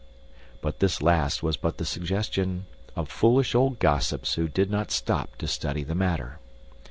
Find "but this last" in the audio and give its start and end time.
0.61-1.43